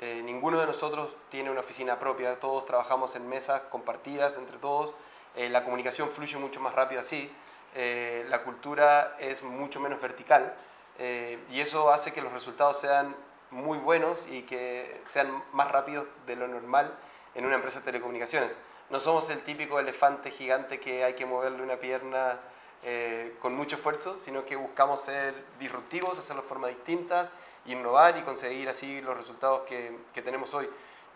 Eh, 0.01 0.21
ninguno 0.23 0.59
de 0.59 0.65
nosotros 0.65 1.15
tiene 1.29 1.49
una 1.49 1.61
oficina 1.61 1.97
propia. 1.97 2.39
Todos 2.39 2.65
trabajamos 2.65 3.15
en 3.15 3.27
mesas 3.29 3.61
compartidas 3.69 4.37
entre 4.37 4.57
todos. 4.57 4.93
Eh, 5.35 5.49
la 5.49 5.63
comunicación 5.63 6.09
fluye 6.09 6.37
mucho 6.37 6.59
más 6.59 6.73
rápido 6.73 7.01
así. 7.01 7.31
Eh, 7.75 8.25
la 8.29 8.43
cultura 8.43 9.15
es 9.19 9.41
mucho 9.41 9.79
menos 9.79 10.01
vertical. 10.01 10.53
eh, 10.99 11.39
y 11.49 11.59
eso 11.59 11.91
hace 11.91 12.13
que 12.13 12.21
los 12.21 12.31
resultados 12.31 12.79
sean 12.79 13.15
muy 13.53 13.77
buenos 13.77 14.27
y 14.27 14.41
que 14.41 15.01
sean 15.05 15.43
más 15.53 15.71
rápidos 15.71 16.07
de 16.25 16.35
lo 16.35 16.47
normal 16.47 16.93
en 17.35 17.45
una 17.45 17.55
empresa 17.55 17.79
de 17.79 17.85
telecomunicaciones. 17.85 18.51
No 18.89 18.99
somos 18.99 19.29
el 19.29 19.41
típico 19.43 19.79
elefante 19.79 20.31
gigante 20.31 20.79
que 20.79 21.03
hay 21.03 21.13
que 21.13 21.25
moverle 21.25 21.61
una 21.61 21.77
pierna 21.77 22.39
eh, 22.83 23.35
con 23.39 23.55
mucho 23.55 23.75
esfuerzo, 23.77 24.17
sino 24.17 24.45
que 24.45 24.55
buscamos 24.55 25.01
ser 25.01 25.33
disruptivos, 25.59 26.19
hacerlo 26.19 26.41
de 26.41 26.47
formas 26.47 26.69
distintas, 26.71 27.31
innovar 27.65 28.17
y 28.17 28.23
conseguir 28.23 28.67
así 28.67 29.01
los 29.01 29.15
resultados 29.15 29.61
que, 29.61 30.21
tenemos 30.21 30.53
hoy. 30.53 30.67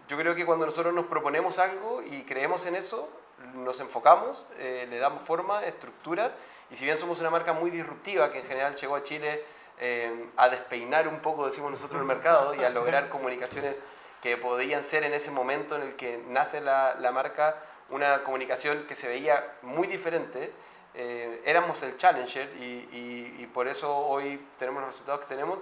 Yo 0.08 0.18
creo 0.18 0.34
que 0.34 0.46
cuando 0.46 0.66
nosotros 0.66 0.94
nos 0.94 1.08
proponemos 1.08 1.60
algo 1.60 2.02
y 2.02 2.24
creemos 2.24 2.66
en 2.66 2.76
eso, 2.76 3.10
nos 3.56 3.80
enfocamos, 3.80 4.46
eh, 4.58 4.88
le 4.90 4.98
damos 5.00 5.24
forma, 5.24 5.66
estructura, 5.66 6.32
y 6.70 6.76
si 6.76 6.86
bien 6.86 6.98
somos 6.98 7.20
una 7.20 7.30
marca 7.30 7.52
muy 7.52 7.70
disruptiva 7.70 8.32
que 8.32 8.40
en 8.40 8.46
general 8.46 8.76
llegó 8.76 8.96
a 8.96 9.04
Chile 9.04 9.44
eh, 9.80 10.30
a 10.38 10.50
despeinar 10.50 11.08
un 11.08 11.20
poco, 11.20 11.46
decimos 11.46 11.72
nosotros, 11.72 12.00
el 12.00 12.06
mercado 12.08 12.54
y 12.56 12.64
a 12.64 12.70
lograr 12.70 13.10
comunicaciones 13.16 13.76
que 14.22 14.36
podían 14.38 14.84
ser 14.84 15.04
en 15.04 15.14
ese 15.14 15.32
momento 15.32 15.76
en 15.76 15.84
el 15.84 15.96
que 15.96 16.20
nace 16.30 16.60
la, 16.62 16.96
la 17.00 17.12
marca 17.12 17.56
una 17.90 18.24
comunicación 18.24 18.86
que 18.88 18.96
se 18.96 19.08
veía 19.08 19.54
muy 19.62 19.88
diferente. 19.88 20.52
Eh, 20.96 21.42
éramos 21.46 21.84
el 21.84 21.96
challenger 21.98 22.50
y, 22.60 22.64
y- 22.92 23.36
y 23.40 23.46
por 23.48 23.68
eso 23.68 23.96
hoy 23.96 24.42
tenemos 24.58 24.82
los 24.82 24.92
resultados 24.92 25.22
que 25.22 25.28
tenemos. 25.28 25.60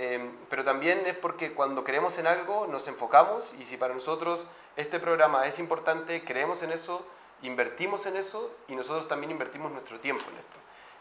Eh, 0.00 0.30
pero 0.48 0.64
también 0.64 1.02
es 1.06 1.16
porque 1.16 1.52
cuando 1.52 1.82
creemos 1.84 2.18
en 2.18 2.26
algo 2.28 2.66
nos 2.68 2.86
enfocamos 2.88 3.52
y 3.58 3.64
si 3.64 3.76
para 3.76 3.92
nosotros 3.94 4.46
este 4.76 4.98
programa 5.00 5.44
es 5.46 5.58
importante, 5.58 6.24
creemos 6.24 6.62
en 6.62 6.70
eso, 6.72 7.04
invertimos 7.42 8.06
en 8.06 8.16
eso 8.16 8.50
y 8.68 8.76
nosotros 8.76 9.08
también 9.08 9.32
invertimos 9.32 9.70
nuestro 9.72 9.98
tiempo 10.00 10.24
en 10.30 10.36
esto. 10.38 10.56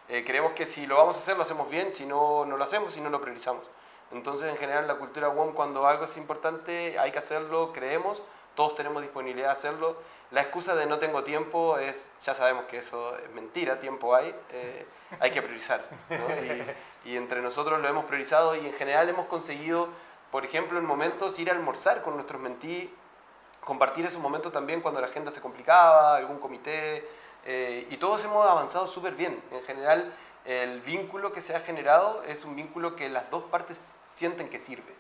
Eh, 0.10 0.24
creemos 0.26 0.54
que 0.54 0.66
si 0.66 0.86
lo 0.86 0.96
vamos 0.96 1.18
a 1.18 1.20
hacer, 1.20 1.36
lo 1.36 1.44
hacemos 1.44 1.70
bien, 1.70 1.94
si 1.94 2.06
no, 2.06 2.46
no 2.46 2.58
lo 2.58 2.64
hacemos 2.64 2.96
y 2.96 3.02
no 3.02 3.10
lo 3.10 3.20
priorizamos. 3.22 3.64
Entonces, 4.12 4.50
en 4.50 4.58
general, 4.58 4.88
la 4.88 4.96
cultura 4.96 5.28
WOM, 5.28 5.54
cuando 5.54 5.86
algo 5.86 6.06
es 6.06 6.16
importante, 6.16 6.98
hay 6.98 7.12
que 7.12 7.20
hacerlo, 7.20 7.74
creemos, 7.74 8.22
todos 8.56 8.76
tenemos 8.76 9.02
disponibilidad 9.02 9.48
de 9.48 9.54
hacerlo. 9.54 9.98
La 10.32 10.42
excusa 10.42 10.76
de 10.76 10.86
no 10.86 10.98
tengo 11.00 11.24
tiempo 11.24 11.78
es, 11.78 12.08
ya 12.22 12.34
sabemos 12.34 12.66
que 12.66 12.78
eso 12.78 13.18
es 13.18 13.30
mentira, 13.32 13.80
tiempo 13.80 14.16
hay, 14.16 14.34
eh, 14.52 14.86
hay 15.20 15.32
que 15.32 15.42
priorizar. 15.42 15.86
¿no? 16.10 16.30
Y, 17.06 17.12
y 17.12 17.18
entre 17.18 17.42
nosotros 17.42 17.80
lo 17.82 17.88
hemos 17.88 18.06
priorizado 18.06 18.56
y 18.56 18.66
en 18.66 18.74
general 18.74 19.10
hemos 19.10 19.26
conseguido, 19.28 19.90
por 20.32 20.46
ejemplo, 20.46 20.80
en 20.80 20.86
momentos 20.86 21.38
ir 21.38 21.50
a 21.50 21.54
almorzar 21.54 22.02
con 22.02 22.16
nuestros 22.16 22.42
mentí, 22.42 22.94
compartir 23.68 24.06
esos 24.06 24.22
momentos 24.22 24.54
también 24.54 24.80
cuando 24.80 25.02
la 25.02 25.08
agenda 25.08 25.30
se 25.32 25.42
complicaba, 25.42 26.16
algún 26.16 26.40
comité, 26.40 27.06
eh, 27.46 27.88
y 27.89 27.98
todos 27.98 28.24
hemos 28.25 28.46
avanzado 28.50 28.88
súper 28.88 29.13
bien. 29.15 29.41
En 29.51 29.63
general, 29.63 30.13
el 30.46 30.82
vínculo 30.82 31.32
que 31.32 31.41
se 31.41 31.56
ha 31.56 31.60
generado 31.60 32.24
es 32.24 32.46
un 32.46 32.56
vínculo 32.56 32.96
que 32.96 33.10
las 33.10 33.29
dos 33.29 33.44
partes 33.44 34.00
sienten 34.06 34.50
que 34.50 34.60
sirve. 34.60 34.94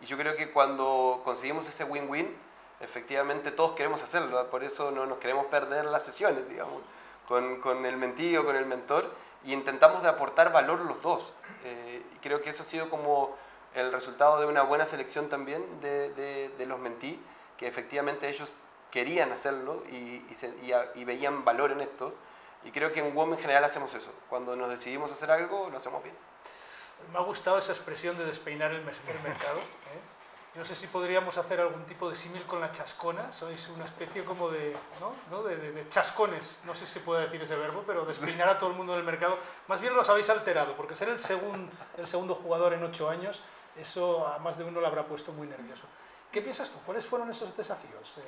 Y 0.00 0.06
yo 0.06 0.16
creo 0.16 0.36
que 0.36 0.50
cuando 0.50 1.20
conseguimos 1.24 1.68
ese 1.68 1.84
win-win, 1.84 2.34
efectivamente 2.80 3.50
todos 3.52 3.72
queremos 3.76 4.02
hacerlo, 4.02 4.48
por 4.50 4.64
eso 4.64 4.90
no 4.90 5.06
nos 5.06 5.18
queremos 5.18 5.46
perder 5.46 5.84
las 5.84 6.04
sesiones, 6.04 6.48
digamos, 6.48 6.82
con, 7.28 7.60
con 7.60 7.86
el 7.86 7.96
mentido, 7.96 8.44
con 8.44 8.56
el 8.56 8.66
mentor, 8.66 9.12
y 9.44 9.52
intentamos 9.52 10.02
de 10.02 10.08
aportar 10.08 10.52
valor 10.52 10.80
los 10.80 11.00
dos. 11.02 11.32
Eh, 11.64 12.02
y 12.14 12.18
creo 12.18 12.42
que 12.42 12.50
eso 12.50 12.62
ha 12.62 12.66
sido 12.66 12.90
como 12.90 13.36
el 13.74 13.92
resultado 13.92 14.40
de 14.40 14.46
una 14.46 14.62
buena 14.62 14.84
selección 14.84 15.28
también 15.28 15.64
de, 15.80 16.10
de- 16.10 16.48
de 16.58 16.66
los 16.66 16.78
mentí, 16.78 17.20
que 17.56 17.66
efectivamente 17.68 18.28
ellos 18.28 18.54
querían 18.92 19.32
hacerlo 19.32 19.82
y, 19.90 20.24
y 20.30 20.34
se- 20.34 20.54
y 20.62 20.72
a- 20.72 20.92
y 20.94 21.04
veían 21.04 21.44
valor 21.44 21.72
en 21.72 21.80
esto. 21.80 22.14
Y 22.64 22.70
creo 22.70 22.92
que 22.92 23.00
en 23.00 23.12
WOM 23.14 23.32
en 23.32 23.40
general 23.40 23.64
hacemos 23.64 23.92
eso. 23.94 24.12
Cuando 24.28 24.54
nos 24.54 24.70
decidimos 24.70 25.10
hacer 25.10 25.30
algo, 25.32 25.68
lo 25.70 25.76
hacemos 25.78 26.00
bien. 26.04 26.14
Me 27.12 27.18
ha 27.18 27.22
gustado 27.22 27.58
esa 27.58 27.72
expresión 27.72 28.16
de 28.16 28.24
despeinar 28.24 28.70
el, 28.70 28.82
mercado. 28.84 29.58
¿eh? 29.58 30.00
Yo 30.54 30.58
no 30.60 30.64
sé 30.64 30.76
si 30.76 30.86
podríamos 30.86 31.38
hacer 31.38 31.58
algún 31.60 31.84
tipo 31.86 32.08
de 32.08 32.14
símil 32.14 32.42
con 32.44 32.60
la 32.60 32.70
chascona. 32.70 33.32
Sois 33.32 33.66
una 33.68 33.84
especie 33.86 34.24
como 34.24 34.50
de, 34.50 34.76
¿no? 35.00 35.12
¿no? 35.30 35.42
De, 35.42 35.56
de- 35.56 35.72
de 35.72 35.88
chascones. 35.88 36.60
No 36.64 36.74
sé 36.76 36.86
si 36.86 36.92
se 36.92 37.00
puede 37.00 37.22
decir 37.24 37.42
ese 37.42 37.56
verbo, 37.56 37.82
pero 37.86 38.04
despeinar 38.04 38.48
a 38.50 38.58
todo 38.58 38.70
el 38.70 38.76
mundo 38.76 38.92
en 38.92 39.00
el 39.00 39.04
mercado. 39.04 39.38
Más 39.66 39.80
bien 39.80 39.96
los 39.96 40.08
habéis 40.10 40.28
alterado, 40.30 40.76
porque 40.76 40.94
ser 40.94 41.08
el, 41.08 41.18
segun- 41.18 41.68
el 41.96 42.06
segundo 42.06 42.34
jugador 42.36 42.74
en 42.74 42.84
ocho 42.84 43.08
años, 43.08 43.42
eso 43.76 44.28
a 44.28 44.38
más 44.38 44.58
de 44.58 44.64
uno 44.64 44.80
le 44.80 44.86
habrá 44.86 45.04
puesto 45.06 45.32
muy 45.32 45.48
nervioso. 45.48 45.84
¿Qué 46.30 46.40
piensas 46.42 46.70
tú? 46.70 46.78
¿Cuáles 46.86 47.06
fueron 47.06 47.28
esos 47.30 47.56
desafíos? 47.56 48.14
Eh, 48.18 48.22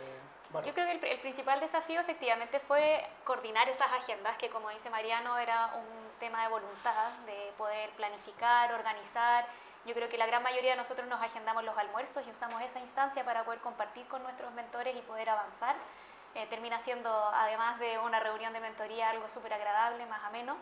Yo 0.62 0.72
creo 0.72 0.86
que 0.86 0.92
el, 0.92 1.04
el 1.04 1.18
principal 1.20 1.58
desafío 1.60 2.00
efectivamente 2.00 2.60
fue 2.60 3.04
coordinar 3.24 3.68
esas 3.68 3.92
agendas, 3.92 4.36
que 4.36 4.50
como 4.50 4.70
dice 4.70 4.88
Mariano 4.90 5.36
era 5.38 5.72
un 5.74 6.18
tema 6.20 6.42
de 6.42 6.48
voluntad, 6.48 7.10
de 7.26 7.52
poder 7.58 7.90
planificar, 7.90 8.72
organizar. 8.72 9.46
Yo 9.84 9.94
creo 9.94 10.08
que 10.08 10.16
la 10.16 10.26
gran 10.26 10.42
mayoría 10.42 10.70
de 10.70 10.76
nosotros 10.76 11.08
nos 11.08 11.20
agendamos 11.20 11.64
los 11.64 11.76
almuerzos 11.76 12.26
y 12.26 12.30
usamos 12.30 12.62
esa 12.62 12.80
instancia 12.80 13.24
para 13.24 13.44
poder 13.44 13.60
compartir 13.60 14.06
con 14.06 14.22
nuestros 14.22 14.52
mentores 14.52 14.96
y 14.96 15.00
poder 15.02 15.28
avanzar. 15.28 15.76
Eh, 16.34 16.46
termina 16.46 16.78
siendo, 16.80 17.10
además 17.34 17.78
de 17.78 17.98
una 17.98 18.18
reunión 18.18 18.52
de 18.52 18.60
mentoría, 18.60 19.10
algo 19.10 19.28
súper 19.28 19.52
agradable, 19.52 20.06
más 20.06 20.22
ameno. 20.24 20.56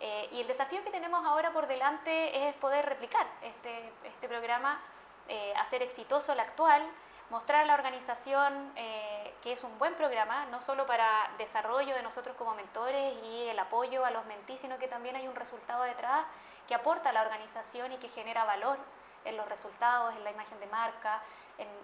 Eh, 0.00 0.28
y 0.32 0.40
el 0.40 0.46
desafío 0.46 0.82
que 0.84 0.90
tenemos 0.90 1.24
ahora 1.24 1.52
por 1.52 1.66
delante 1.66 2.48
es 2.48 2.54
poder 2.56 2.84
replicar 2.84 3.26
este, 3.40 3.92
este 4.04 4.28
programa, 4.28 4.80
eh, 5.28 5.54
hacer 5.56 5.82
exitoso 5.82 6.32
el 6.32 6.40
actual, 6.40 6.82
mostrar 7.30 7.62
a 7.62 7.66
la 7.66 7.74
organización 7.74 8.72
eh, 8.76 9.34
que 9.42 9.52
es 9.52 9.64
un 9.64 9.78
buen 9.78 9.94
programa, 9.94 10.46
no 10.46 10.60
solo 10.60 10.86
para 10.86 11.30
desarrollo 11.38 11.94
de 11.94 12.02
nosotros 12.02 12.36
como 12.36 12.54
mentores 12.54 13.14
y 13.24 13.48
el 13.48 13.58
apoyo 13.58 14.04
a 14.04 14.10
los 14.10 14.24
mentís, 14.26 14.60
sino 14.60 14.78
que 14.78 14.88
también 14.88 15.16
hay 15.16 15.26
un 15.28 15.34
resultado 15.34 15.82
detrás 15.82 16.24
que 16.68 16.74
aporta 16.74 17.10
a 17.10 17.12
la 17.12 17.22
organización 17.22 17.92
y 17.92 17.96
que 17.98 18.08
genera 18.08 18.44
valor 18.44 18.78
en 19.24 19.36
los 19.36 19.48
resultados, 19.48 20.14
en 20.14 20.24
la 20.24 20.30
imagen 20.30 20.58
de 20.60 20.66
marca, 20.66 21.22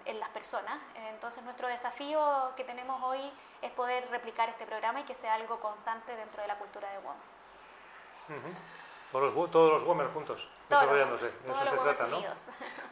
en, 0.05 0.19
las 0.19 0.29
personas. 0.29 0.77
Entonces 1.09 1.43
nuestro 1.43 1.67
desafío 1.67 2.53
que 2.55 2.63
tenemos 2.63 3.01
hoy 3.03 3.31
es 3.61 3.71
poder 3.71 4.07
replicar 4.09 4.49
este 4.49 4.65
programa 4.65 5.01
y 5.01 5.03
que 5.03 5.15
sea 5.15 5.33
algo 5.33 5.59
constante 5.59 6.15
dentro 6.15 6.41
de 6.41 6.47
la 6.47 6.57
cultura 6.57 6.89
de 6.91 6.97
WOM. 6.99 7.15
Todos 9.13 9.33
los, 9.33 9.51
todos 9.51 9.73
los 9.73 9.83
Womer 9.83 10.07
juntos, 10.07 10.49
Todos 10.67 10.81
desarrollándose. 10.81 11.25
WOMers, 11.25 11.43
De 11.43 11.47
todos 11.47 11.61
eso 11.61 11.63
los 11.63 11.71
se 11.71 11.77
WOMers 11.77 11.97
trata, 11.97 12.11
¿no? 12.11 12.17
unidos. 12.17 12.41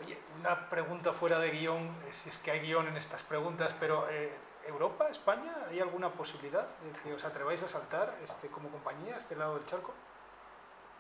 Oye, 0.06 0.18
una 0.40 0.70
pregunta 0.70 1.14
fuera 1.14 1.40
de 1.40 1.50
guion, 1.50 1.88
eh, 2.08 2.12
si 2.12 2.30
es 2.30 2.38
que 2.38 2.52
hay 2.52 2.60
guion 2.60 2.88
en 2.88 2.96
estas 2.96 3.24
preguntas, 3.24 3.76
pero 3.80 4.08
eh, 4.10 4.32
¿Europa, 4.68 5.08
España, 5.10 5.52
hay 5.70 5.80
alguna 5.80 6.10
posibilidad 6.10 6.68
de 6.68 6.92
que 7.02 7.14
os 7.14 7.26
atreváis 7.26 7.64
a 7.64 7.68
saltar 7.68 8.14
este, 8.24 8.48
como 8.50 8.70
compañía 8.70 9.16
a 9.16 9.18
este 9.18 9.36
lado 9.36 9.56
del 9.56 9.66
charco? 9.66 9.94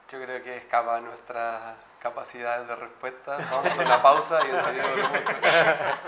Yo 0.09 0.21
creo 0.21 0.43
que 0.43 0.57
escapa 0.57 0.99
nuestra 0.99 1.75
capacidad 2.01 2.63
de 2.63 2.75
respuesta. 2.75 3.37
Vamos 3.37 3.65
a 3.65 3.67
hacer 3.69 3.85
una 3.85 4.01
pausa 4.01 4.39
y 4.45 4.49
enseguida 4.49 5.99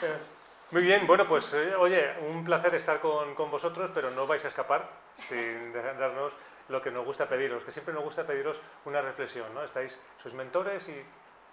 Muy 0.70 0.82
bien, 0.82 1.06
bueno, 1.06 1.26
pues 1.26 1.52
eh, 1.54 1.74
oye, 1.76 2.14
un 2.28 2.44
placer 2.44 2.74
estar 2.74 3.00
con, 3.00 3.34
con 3.34 3.50
vosotros, 3.50 3.90
pero 3.94 4.10
no 4.10 4.26
vais 4.26 4.44
a 4.44 4.48
escapar 4.48 4.86
sin 5.28 5.72
dejarnos. 5.72 6.32
Lo 6.68 6.82
que 6.82 6.90
nos 6.90 7.04
gusta 7.04 7.28
pediros, 7.28 7.64
que 7.64 7.72
siempre 7.72 7.94
nos 7.94 8.04
gusta 8.04 8.26
pediros 8.26 8.60
una 8.84 9.00
reflexión, 9.00 9.52
¿no? 9.54 9.62
Estáis 9.62 9.98
sus 10.22 10.32
mentores 10.34 10.88
y, 10.88 11.04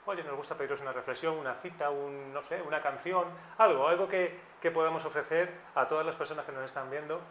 oye, 0.06 0.24
nos 0.24 0.36
gusta 0.36 0.56
pediros 0.56 0.82
una 0.82 0.92
reflexión, 0.92 1.38
una 1.38 1.56
cita, 1.56 1.90
un, 1.90 2.34
no 2.34 2.42
sé, 2.44 2.62
una 2.62 2.82
canción, 2.82 3.28
algo, 3.58 3.88
algo 3.88 4.08
que, 4.08 4.40
que 4.62 4.72
podamos 4.72 5.06
ofrecer 5.06 5.54
a 5.76 5.88
todas 5.88 6.06
las 6.06 6.16
personas 6.16 6.46
que 6.46 6.52
nos 6.52 6.66
están 6.66 6.90
viendo 6.90 7.22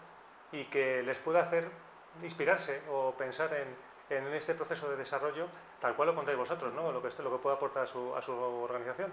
y 0.52 0.64
que 0.66 1.02
les 1.02 1.18
pueda 1.18 1.40
hacer 1.40 1.68
inspirarse 2.22 2.82
o 2.90 3.12
pensar 3.12 3.52
en, 3.54 3.74
en 4.10 4.32
este 4.34 4.54
proceso 4.54 4.88
de 4.90 4.96
desarrollo, 4.96 5.48
tal 5.80 5.94
cual 5.96 6.08
lo 6.08 6.14
contáis 6.14 6.38
vosotros, 6.38 6.72
¿no? 6.74 6.92
Lo 6.92 7.02
que, 7.02 7.22
lo 7.22 7.30
que 7.30 7.38
puede 7.38 7.56
aportar 7.56 7.84
a 7.84 7.86
su, 7.86 8.14
a 8.14 8.22
su 8.22 8.32
organización. 8.32 9.12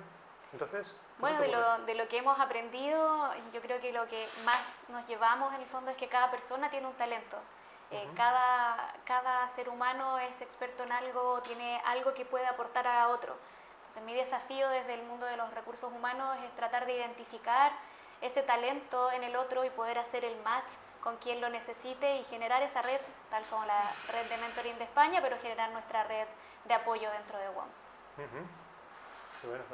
Entonces, 0.51 0.95
bueno, 1.19 1.39
de 1.39 1.47
lo, 1.47 1.77
de 1.85 1.93
lo, 1.93 2.07
que 2.07 2.17
hemos 2.17 2.39
aprendido, 2.39 3.31
yo 3.53 3.61
creo 3.61 3.79
que 3.79 3.93
lo 3.93 4.07
que 4.07 4.27
más 4.43 4.59
nos 4.87 5.07
llevamos 5.07 5.53
en 5.53 5.61
el 5.61 5.67
fondo 5.67 5.91
es 5.91 5.97
que 5.97 6.07
cada 6.07 6.31
persona 6.31 6.71
tiene 6.71 6.87
un 6.87 6.93
talento. 6.93 7.37
Eh, 7.91 8.07
cada, 8.15 8.93
cada 9.05 9.47
ser 9.49 9.69
humano 9.69 10.19
es 10.19 10.41
experto 10.41 10.83
en 10.83 10.91
algo, 10.91 11.41
tiene 11.41 11.81
algo 11.85 12.13
que 12.13 12.25
puede 12.25 12.45
aportar 12.45 12.85
a 12.87 13.09
otro. 13.09 13.35
Entonces, 13.79 14.03
mi 14.03 14.13
desafío 14.13 14.69
desde 14.69 14.93
el 14.93 15.03
mundo 15.03 15.25
de 15.25 15.37
los 15.37 15.51
recursos 15.55 15.91
humanos 15.91 16.37
es 16.45 16.55
tratar 16.55 16.85
de 16.85 16.97
identificar 16.97 17.71
ese 18.21 18.43
talento 18.43 19.11
en 19.11 19.23
el 19.23 19.35
otro 19.35 19.65
y 19.65 19.69
poder 19.71 19.97
hacer 19.97 20.23
el 20.23 20.39
match 20.41 20.69
con 21.01 21.17
quien 21.17 21.41
lo 21.41 21.49
necesite 21.49 22.17
y 22.17 22.23
generar 22.25 22.61
esa 22.61 22.81
red, 22.81 22.99
tal 23.29 23.43
como 23.49 23.65
la 23.65 23.91
red 24.11 24.27
de 24.29 24.37
mentoring 24.37 24.77
de 24.77 24.83
España, 24.83 25.19
pero 25.21 25.39
generar 25.39 25.71
nuestra 25.71 26.03
red 26.03 26.27
de 26.65 26.73
apoyo 26.73 27.09
dentro 27.11 27.37
de 27.39 27.49
WOM. 27.49 27.67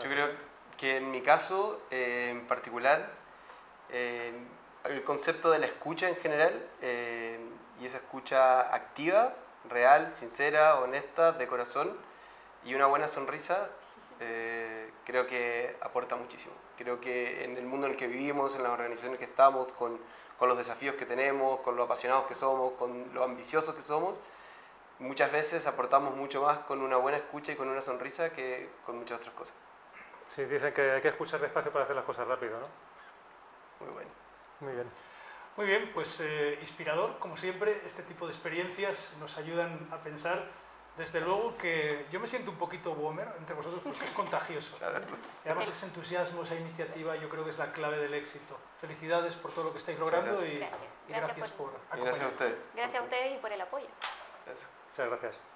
Yo 0.02 0.10
creo 0.10 0.30
que 0.78 0.98
en 0.98 1.12
mi 1.12 1.22
caso 1.22 1.82
eh, 1.90 2.30
en 2.30 2.48
particular, 2.48 3.10
eh, 3.90 4.34
el 4.84 5.04
concepto 5.04 5.50
de 5.50 5.60
la 5.60 5.66
escucha 5.66 6.08
en 6.08 6.16
general 6.18 6.70
eh, 6.82 7.40
y 7.82 7.86
esa 7.86 7.98
escucha 7.98 8.74
activa, 8.74 9.34
real, 9.70 10.12
sincera, 10.12 10.80
honesta, 10.80 11.32
de 11.32 11.48
corazón 11.48 11.98
y 12.64 12.76
una 12.76 12.86
buena 12.86 13.08
sonrisa, 13.08 13.70
creo 15.06 15.28
que 15.28 15.76
aporta 15.82 16.16
muchísimo. 16.16 16.54
Creo 16.78 17.00
que 17.00 17.44
en 17.44 17.58
el 17.58 17.66
mundo 17.66 17.88
en 17.88 17.94
el 17.94 17.98
que 17.98 18.08
vivimos, 18.08 18.56
en 18.56 18.64
las 18.64 18.72
organizaciones 18.72 19.20
que 19.20 19.26
estamos, 19.26 19.72
con 19.74 20.00
con 20.38 20.50
los 20.50 20.58
desafíos 20.58 20.96
que 20.96 21.06
tenemos, 21.06 21.62
con 21.62 21.76
lo 21.76 21.84
apasionados 21.84 22.26
que 22.28 22.36
somos, 22.36 22.74
con 22.74 23.14
lo 23.14 23.24
ambiciosos 23.24 23.74
que 23.76 23.82
somos, 23.82 24.16
muchas 25.00 25.32
veces 25.32 25.66
aportamos 25.68 26.16
mucho 26.16 26.42
más 26.42 26.60
con 26.60 26.82
una 26.82 26.98
buena 26.98 27.18
escucha 27.18 27.52
y 27.52 27.56
con 27.56 27.70
una 27.70 27.82
sonrisa 27.82 28.30
que 28.32 28.70
con 28.86 28.98
muchas 28.98 29.20
otras 29.20 29.34
cosas. 29.34 29.56
Sí, 30.30 30.44
dicen 30.46 30.74
que 30.74 30.92
hay 30.92 31.02
que 31.02 31.10
escuchar 31.10 31.40
despacio 31.40 31.72
para 31.72 31.86
hacer 31.86 31.96
las 31.96 32.06
cosas 32.06 32.28
rápido, 32.28 32.60
¿no? 32.60 32.68
Muy 33.86 33.94
bueno. 33.94 34.10
Muy 34.62 34.74
bien. 34.74 35.15
Muy 35.58 35.66
bien, 35.66 35.92
pues 35.94 36.20
eh, 36.20 36.58
inspirador, 36.62 37.18
como 37.20 37.38
siempre, 37.38 37.82
este 37.86 38.04
tipo 38.04 38.26
de 38.26 38.34
experiencias 38.34 39.14
nos 39.20 39.38
ayudan 39.38 39.88
a 39.92 39.98
pensar 40.02 40.50
desde 40.98 41.20
luego 41.20 41.58
que 41.58 42.06
yo 42.10 42.20
me 42.20 42.28
siento 42.28 42.52
un 42.52 42.58
poquito 42.58 42.94
boomer 42.94 43.28
entre 43.38 43.56
vosotros 43.56 43.82
porque 43.84 44.06
es 44.06 44.12
contagioso. 44.12 44.78
Y 45.46 45.48
además 45.48 45.68
ese 45.68 45.86
entusiasmo, 45.86 46.44
esa 46.44 46.56
iniciativa, 46.56 47.16
yo 47.18 47.30
creo 47.30 47.44
que 47.44 47.52
es 47.52 47.58
la 47.58 47.72
clave 47.72 47.98
del 48.00 48.14
éxito. 48.14 48.58
Felicidades 48.78 49.36
por 49.36 49.54
todo 49.54 49.66
lo 49.66 49.72
que 49.72 49.78
estáis 49.78 50.00
logrando 50.00 50.44
y, 50.46 50.60
gracias, 51.08 51.52
por, 51.52 51.72
Gracias 51.92 52.26
a 52.26 52.28
ustedes. 52.28 52.56
Gracias 52.74 53.02
a 53.02 53.04
ustedes 53.04 53.36
y 53.36 53.38
por 53.38 53.52
el 53.52 53.62
apoyo. 53.62 53.88
Gracias. 54.46 54.70
Muchas 54.90 55.08
gracias. 55.08 55.55